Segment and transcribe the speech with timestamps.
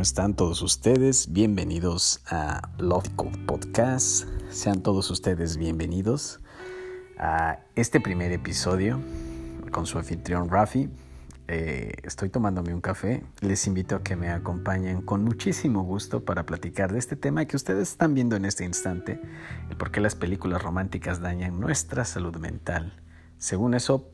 [0.00, 1.30] ¿cómo están todos ustedes?
[1.30, 4.26] Bienvenidos a Love Code Podcast.
[4.48, 6.40] Sean todos ustedes bienvenidos
[7.18, 8.98] a este primer episodio
[9.70, 10.88] con su anfitrión Rafi.
[11.48, 13.22] Eh, estoy tomándome un café.
[13.42, 17.56] Les invito a que me acompañen con muchísimo gusto para platicar de este tema que
[17.56, 19.20] ustedes están viendo en este instante,
[19.68, 23.02] el por qué las películas románticas dañan nuestra salud mental.
[23.36, 24.08] Según eso,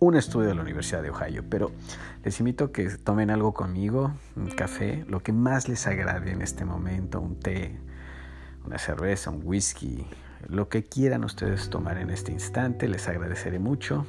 [0.00, 1.70] un estudio de la Universidad de Ohio, pero
[2.24, 6.40] les invito a que tomen algo conmigo, un café, lo que más les agrade en
[6.40, 7.78] este momento, un té,
[8.64, 10.06] una cerveza, un whisky,
[10.48, 14.06] lo que quieran ustedes tomar en este instante, les agradeceré mucho.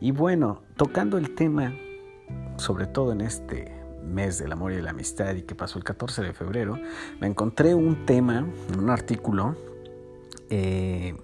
[0.00, 1.74] Y bueno, tocando el tema,
[2.56, 3.74] sobre todo en este
[4.04, 6.78] mes del amor y de la amistad y que pasó el 14 de febrero,
[7.20, 8.46] me encontré un tema,
[8.78, 9.56] un artículo,
[10.50, 11.16] eh,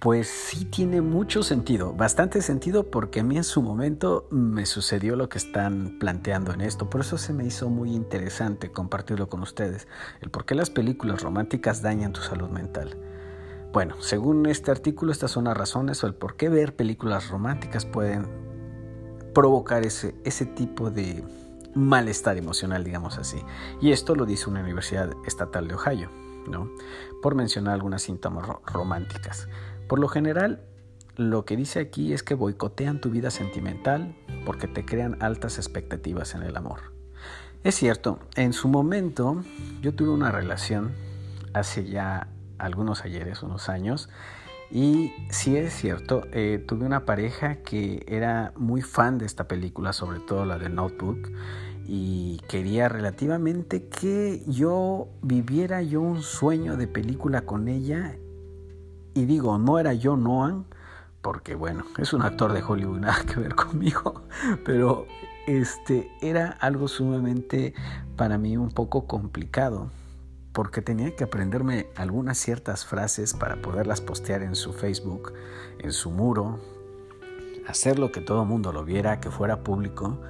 [0.00, 5.14] pues sí tiene mucho sentido, bastante sentido porque a mí en su momento me sucedió
[5.14, 9.42] lo que están planteando en esto, por eso se me hizo muy interesante compartirlo con
[9.42, 9.88] ustedes,
[10.22, 12.96] el por qué las películas románticas dañan tu salud mental.
[13.74, 17.84] Bueno, según este artículo estas son las razones o el por qué ver películas románticas
[17.84, 18.26] pueden
[19.34, 21.22] provocar ese, ese tipo de
[21.74, 23.38] malestar emocional, digamos así.
[23.82, 26.10] Y esto lo dice una universidad estatal de Ohio,
[26.48, 26.70] ¿no?
[27.22, 29.46] Por mencionar algunas síntomas románticas.
[29.90, 30.60] Por lo general,
[31.16, 34.14] lo que dice aquí es que boicotean tu vida sentimental
[34.46, 36.92] porque te crean altas expectativas en el amor.
[37.64, 39.42] Es cierto, en su momento
[39.82, 40.92] yo tuve una relación
[41.54, 44.08] hace ya algunos ayeres, unos años,
[44.70, 49.92] y sí es cierto, eh, tuve una pareja que era muy fan de esta película,
[49.92, 51.32] sobre todo la de Notebook,
[51.84, 58.16] y quería relativamente que yo viviera yo un sueño de película con ella
[59.14, 60.66] y digo, no era yo Noan,
[61.22, 64.22] porque bueno, es un actor de Hollywood, nada que ver conmigo,
[64.64, 65.06] pero
[65.46, 67.74] este era algo sumamente
[68.16, 69.90] para mí un poco complicado,
[70.52, 75.32] porque tenía que aprenderme algunas ciertas frases para poderlas postear en su Facebook,
[75.78, 76.58] en su muro,
[77.68, 80.20] hacerlo que todo el mundo lo viera, que fuera público,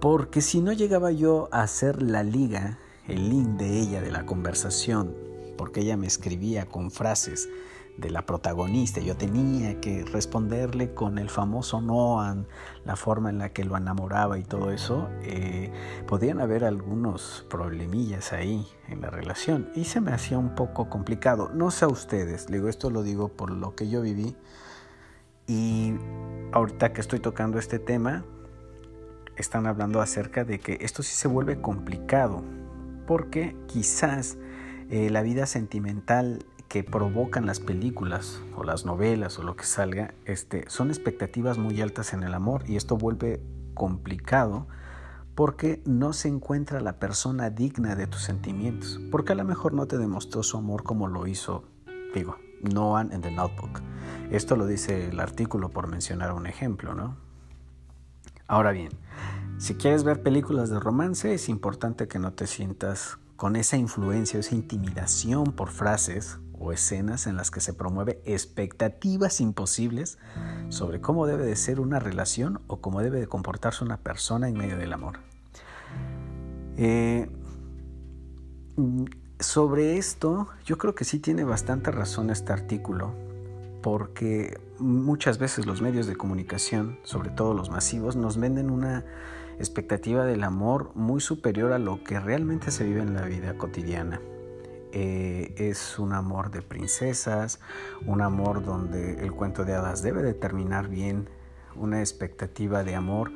[0.00, 4.26] porque si no llegaba yo a hacer la liga, el link de ella, de la
[4.26, 5.14] conversación,
[5.56, 7.48] porque ella me escribía con frases
[7.98, 9.00] de la protagonista.
[9.00, 12.46] Yo tenía que responderle con el famoso Noan,
[12.84, 15.08] la forma en la que lo enamoraba y todo eso.
[15.22, 15.70] Eh,
[16.06, 21.50] podían haber algunos problemillas ahí en la relación y se me hacía un poco complicado.
[21.52, 24.36] No sé a ustedes, digo, esto lo digo por lo que yo viví.
[25.48, 25.94] Y
[26.52, 28.24] ahorita que estoy tocando este tema,
[29.36, 32.42] están hablando acerca de que esto sí se vuelve complicado,
[33.06, 34.36] porque quizás
[34.90, 40.14] eh, la vida sentimental que provocan las películas o las novelas o lo que salga,
[40.26, 43.40] este, son expectativas muy altas en el amor y esto vuelve
[43.74, 44.66] complicado
[45.34, 49.86] porque no se encuentra la persona digna de tus sentimientos, porque a lo mejor no
[49.86, 51.64] te demostró su amor como lo hizo,
[52.12, 53.80] digo, Noah en The Notebook.
[54.30, 57.16] Esto lo dice el artículo por mencionar un ejemplo, ¿no?
[58.48, 58.90] Ahora bien,
[59.58, 64.40] si quieres ver películas de romance, es importante que no te sientas con esa influencia,
[64.40, 70.18] esa intimidación por frases o escenas en las que se promueve expectativas imposibles
[70.68, 74.56] sobre cómo debe de ser una relación o cómo debe de comportarse una persona en
[74.56, 75.20] medio del amor.
[76.76, 77.28] Eh,
[79.40, 83.12] sobre esto, yo creo que sí tiene bastante razón este artículo,
[83.82, 89.04] porque muchas veces los medios de comunicación, sobre todo los masivos, nos venden una
[89.58, 94.20] expectativa del amor muy superior a lo que realmente se vive en la vida cotidiana.
[94.92, 97.60] Eh, es un amor de princesas,
[98.06, 101.28] un amor donde el cuento de hadas debe de terminar bien,
[101.76, 103.30] una expectativa de amor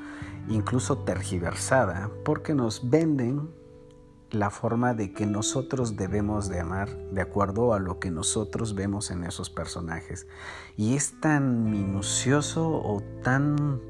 [0.48, 3.50] incluso tergiversada, porque nos venden
[4.30, 9.10] la forma de que nosotros debemos de amar de acuerdo a lo que nosotros vemos
[9.10, 10.26] en esos personajes.
[10.76, 13.82] Y es tan minucioso o tan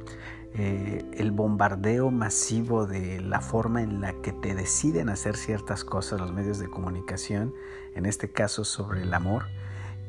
[0.54, 6.20] eh, el bombardeo masivo de la forma en la que te deciden hacer ciertas cosas
[6.20, 7.54] los medios de comunicación,
[7.94, 9.46] en este caso sobre el amor,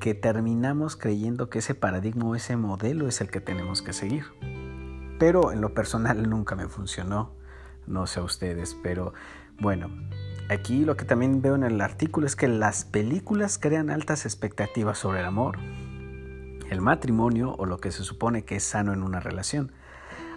[0.01, 4.25] que terminamos creyendo que ese paradigma o ese modelo es el que tenemos que seguir.
[5.17, 7.31] Pero en lo personal nunca me funcionó,
[7.87, 9.13] no sé a ustedes, pero
[9.61, 9.89] bueno,
[10.49, 14.97] aquí lo que también veo en el artículo es que las películas crean altas expectativas
[14.97, 15.57] sobre el amor,
[16.69, 19.71] el matrimonio o lo que se supone que es sano en una relación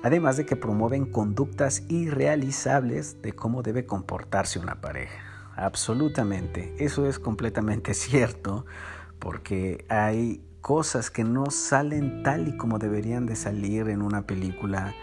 [0.02, 5.18] además de que promueven conductas irrealizables de cómo debe comportarse una pareja.
[5.56, 8.66] Absolutamente, eso es completamente cierto,
[9.18, 14.94] porque hay cosas que no salen tal y como deberían de salir en una película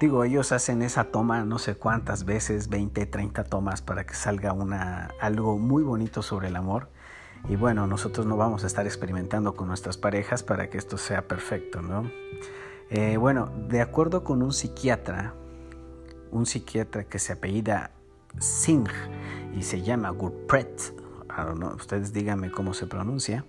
[0.00, 4.54] Digo, ellos hacen esa toma no sé cuántas veces, 20, 30 tomas para que salga
[4.54, 6.88] una, algo muy bonito sobre el amor.
[7.50, 11.28] Y bueno, nosotros no vamos a estar experimentando con nuestras parejas para que esto sea
[11.28, 12.10] perfecto, ¿no?
[12.90, 15.32] Eh, bueno, de acuerdo con un psiquiatra,
[16.32, 17.92] un psiquiatra que se apellida
[18.40, 18.90] Singh
[19.56, 20.92] y se llama Gurpret,
[21.76, 23.44] ustedes díganme cómo se pronuncia.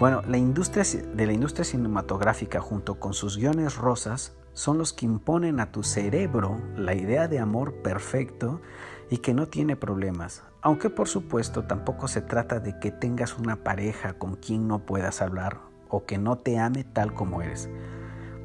[0.00, 0.82] Bueno, la industria
[1.14, 5.82] de la industria cinematográfica junto con sus guiones rosas son los que imponen a tu
[5.82, 8.62] cerebro la idea de amor perfecto
[9.10, 10.42] y que no tiene problemas.
[10.62, 15.20] Aunque por supuesto tampoco se trata de que tengas una pareja con quien no puedas
[15.20, 15.60] hablar
[15.90, 17.68] o que no te ame tal como eres.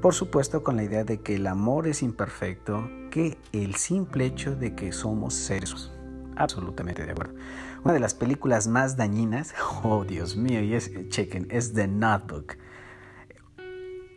[0.02, 4.56] Por supuesto con la idea de que el amor es imperfecto, que el simple hecho
[4.56, 5.92] de que somos seres.
[6.36, 7.36] Absolutamente de acuerdo.
[7.84, 9.54] Una de las películas más dañinas,
[9.84, 12.58] oh Dios mío, y es, chequen, es The Notebook.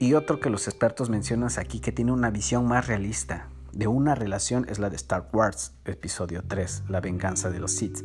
[0.01, 4.15] Y otro que los expertos mencionan aquí que tiene una visión más realista de una
[4.15, 7.99] relación es la de Star Wars, episodio 3, La venganza de los Sith.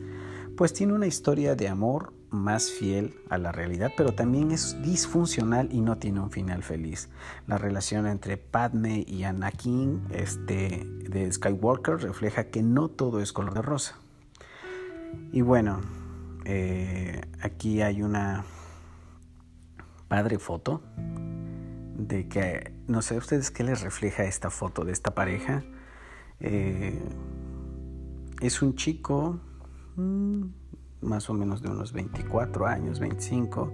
[0.57, 5.69] Pues tiene una historia de amor más fiel a la realidad, pero también es disfuncional
[5.71, 7.09] y no tiene un final feliz.
[7.47, 13.53] La relación entre Padme y Anakin este, de Skywalker refleja que no todo es color
[13.53, 13.95] de rosa.
[15.31, 15.81] Y bueno,
[16.45, 18.43] eh, aquí hay una
[20.07, 20.81] padre foto
[21.97, 25.63] de que, no sé ustedes qué les refleja esta foto de esta pareja.
[26.39, 26.99] Eh,
[28.41, 29.39] es un chico
[29.95, 30.43] mm,
[31.01, 33.71] más o menos de unos 24 años, 25,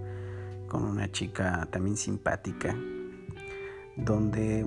[0.68, 2.76] con una chica también simpática,
[3.96, 4.66] donde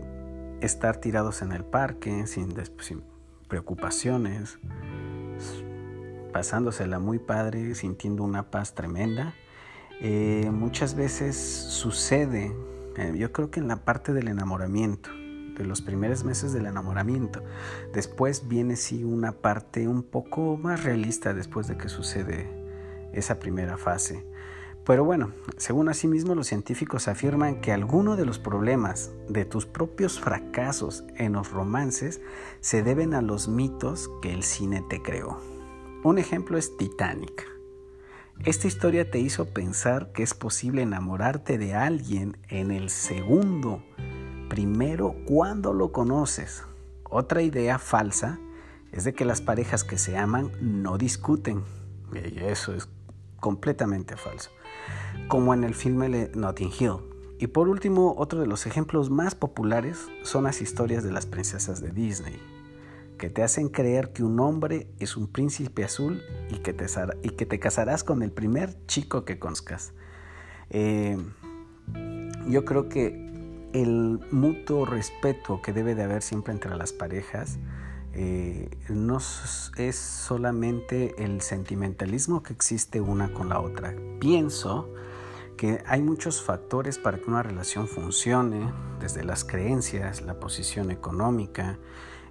[0.61, 2.53] estar tirados en el parque sin,
[3.47, 4.59] preocupaciones,
[6.31, 9.33] pasándosela muy padre, sintiendo una paz tremenda.
[10.01, 12.55] Eh, muchas veces sucede,
[12.97, 15.09] eh, yo creo que en la parte del enamoramiento,
[15.65, 17.41] los primeros meses del enamoramiento.
[17.93, 22.49] Después viene sí una parte un poco más realista después de que sucede
[23.13, 24.25] esa primera fase.
[24.85, 30.19] Pero bueno, según asimismo los científicos afirman que algunos de los problemas de tus propios
[30.19, 32.21] fracasos en los romances
[32.59, 35.39] se deben a los mitos que el cine te creó.
[36.03, 37.45] Un ejemplo es Titanic.
[38.45, 43.83] Esta historia te hizo pensar que es posible enamorarte de alguien en el segundo,
[44.49, 46.63] primero cuando lo conoces.
[47.03, 48.39] Otra idea falsa
[48.91, 51.63] es de que las parejas que se aman no discuten.
[52.13, 52.89] Eso es
[53.39, 54.51] completamente falso.
[55.27, 56.97] Como en el filme Notting Hill.
[57.39, 61.79] Y por último, otro de los ejemplos más populares son las historias de las princesas
[61.81, 62.39] de Disney
[63.19, 66.87] que te hacen creer que un hombre es un príncipe azul y que te,
[67.21, 69.93] y que te casarás con el primer chico que conozcas.
[70.71, 71.17] Eh,
[72.47, 73.28] yo creo que
[73.73, 77.59] el mutuo respeto que debe de haber siempre entre las parejas
[78.13, 79.19] eh, no
[79.77, 83.95] es solamente el sentimentalismo que existe una con la otra.
[84.19, 84.89] Pienso
[85.57, 91.77] que hay muchos factores para que una relación funcione, desde las creencias, la posición económica,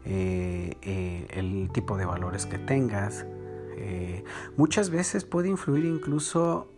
[0.05, 3.27] eh, eh, el tipo de valores que tengas.
[4.57, 6.69] Muchas veces puede influir incluso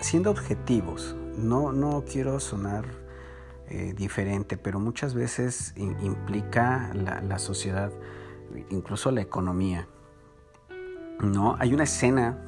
[0.00, 1.16] siendo objetivos.
[1.38, 2.84] No, no quiero sonar
[3.96, 7.92] diferente, pero muchas veces implica la, la, sociedad,
[8.70, 9.86] incluso la economía.
[11.20, 11.56] ¿no?
[11.58, 12.38] Hay una escena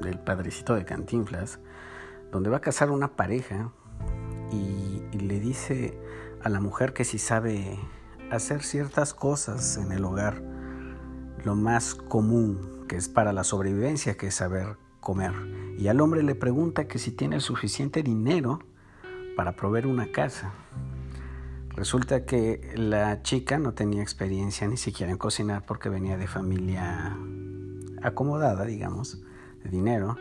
[0.00, 1.60] del padrecito de Cantinflas
[2.32, 3.70] donde va a casar una pareja
[4.50, 5.98] y, y le dice
[6.42, 7.78] a la mujer que si sabe
[8.30, 10.42] hacer ciertas cosas en el hogar,
[11.44, 15.32] lo más común que es para la sobrevivencia, que es saber comer.
[15.78, 18.60] Y al hombre le pregunta que si tiene el suficiente dinero
[19.36, 20.52] para proveer una casa.
[21.70, 27.16] Resulta que la chica no tenía experiencia ni siquiera en cocinar porque venía de familia
[28.02, 29.22] acomodada, digamos,
[29.62, 30.16] de dinero.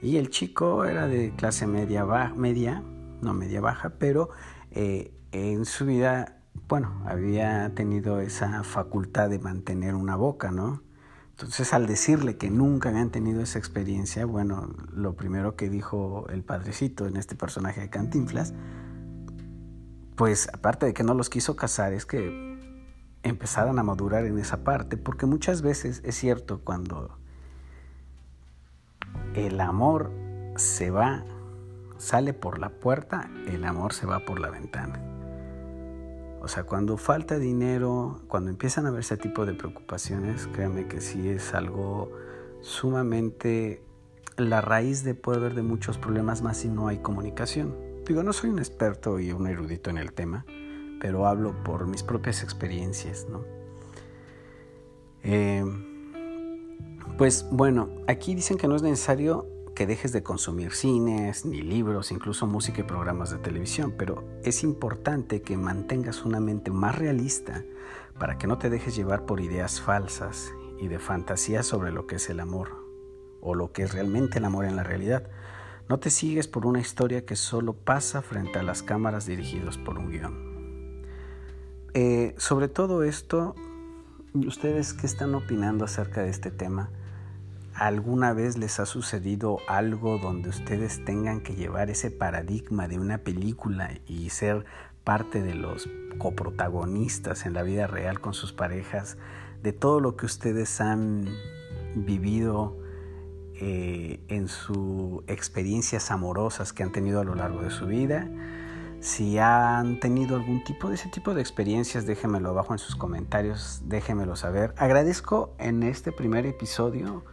[0.00, 2.04] Y el chico era de clase media,
[2.36, 2.82] media
[3.20, 4.30] no media baja, pero
[4.70, 10.82] eh, en su vida bueno, había tenido esa facultad de mantener una boca, ¿no?
[11.40, 16.44] Entonces al decirle que nunca habían tenido esa experiencia, bueno, lo primero que dijo el
[16.44, 18.52] padrecito en este personaje de Cantinflas,
[20.16, 22.58] pues aparte de que no los quiso casar, es que
[23.22, 27.16] empezaran a madurar en esa parte, porque muchas veces es cierto cuando
[29.34, 30.12] el amor
[30.56, 31.24] se va,
[31.96, 35.09] sale por la puerta, el amor se va por la ventana.
[36.40, 41.00] O sea, cuando falta dinero, cuando empiezan a haber ese tipo de preocupaciones, créanme que
[41.00, 42.10] sí es algo
[42.62, 43.82] sumamente
[44.36, 47.76] la raíz de poder haber de muchos problemas más si no hay comunicación.
[48.06, 50.46] Digo, no soy un experto y un erudito en el tema,
[51.00, 53.44] pero hablo por mis propias experiencias, ¿no?
[55.22, 55.62] Eh,
[57.18, 62.12] pues bueno, aquí dicen que no es necesario que dejes de consumir cines, ni libros,
[62.12, 67.64] incluso música y programas de televisión, pero es importante que mantengas una mente más realista
[68.18, 72.16] para que no te dejes llevar por ideas falsas y de fantasía sobre lo que
[72.16, 72.86] es el amor
[73.40, 75.30] o lo que es realmente el amor en la realidad.
[75.88, 79.98] No te sigues por una historia que solo pasa frente a las cámaras dirigidos por
[79.98, 81.04] un guion.
[81.94, 83.54] Eh, sobre todo esto,
[84.34, 86.90] ¿ustedes qué están opinando acerca de este tema?
[87.80, 93.16] ¿Alguna vez les ha sucedido algo donde ustedes tengan que llevar ese paradigma de una
[93.16, 94.66] película y ser
[95.02, 99.16] parte de los coprotagonistas en la vida real con sus parejas,
[99.62, 101.24] de todo lo que ustedes han
[101.94, 102.76] vivido
[103.54, 108.28] eh, en sus experiencias amorosas que han tenido a lo largo de su vida?
[109.00, 113.80] Si han tenido algún tipo de ese tipo de experiencias, déjenmelo abajo en sus comentarios,
[113.86, 114.74] déjenmelo saber.
[114.76, 117.24] Agradezco en este primer episodio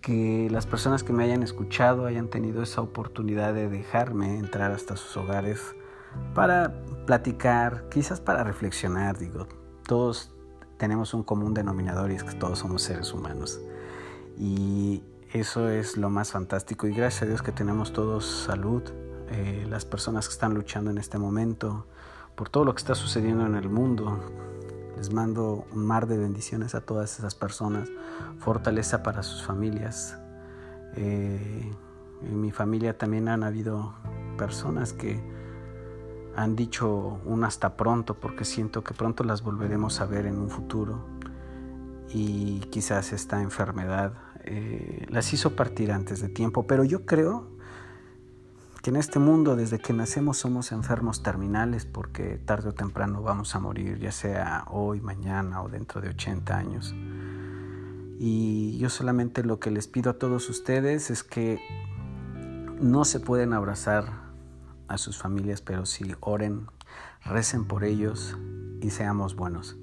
[0.00, 4.96] que las personas que me hayan escuchado hayan tenido esa oportunidad de dejarme entrar hasta
[4.96, 5.74] sus hogares
[6.34, 9.46] para platicar, quizás para reflexionar, digo,
[9.86, 10.32] todos
[10.78, 13.60] tenemos un común denominador y es que todos somos seres humanos.
[14.38, 15.02] Y
[15.32, 18.82] eso es lo más fantástico y gracias a Dios que tenemos todos salud,
[19.30, 21.86] eh, las personas que están luchando en este momento,
[22.34, 24.18] por todo lo que está sucediendo en el mundo,
[24.96, 27.88] les mando un mar de bendiciones a todas esas personas,
[28.38, 30.18] fortaleza para sus familias.
[30.96, 31.72] Eh,
[32.22, 33.94] en mi familia también han habido
[34.36, 35.22] personas que
[36.36, 40.48] han dicho un hasta pronto porque siento que pronto las volveremos a ver en un
[40.48, 41.04] futuro
[42.12, 47.46] y quizás esta enfermedad eh, las hizo partir antes de tiempo, pero yo creo
[48.82, 53.54] que en este mundo desde que nacemos somos enfermos terminales porque tarde o temprano vamos
[53.54, 56.94] a morir, ya sea hoy, mañana o dentro de 80 años.
[58.18, 61.60] Y yo solamente lo que les pido a todos ustedes es que
[62.80, 64.30] no se pueden abrazar
[64.88, 66.66] a sus familias, pero sí oren,
[67.24, 68.36] recen por ellos
[68.80, 69.76] y seamos buenos.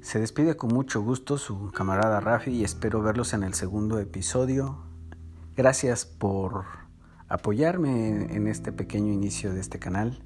[0.00, 4.78] Se despide con mucho gusto su camarada Rafi y espero verlos en el segundo episodio.
[5.56, 6.87] Gracias por
[7.28, 10.22] apoyarme en este pequeño inicio de este canal.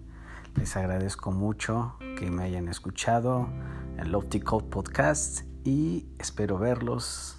[0.56, 3.48] Les agradezco mucho que me hayan escuchado
[4.04, 7.38] Lofty Code Podcast y espero verlos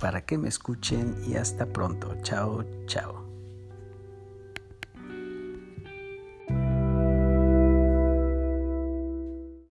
[0.00, 2.14] para que me escuchen y hasta pronto.
[2.22, 3.23] Chao, chao.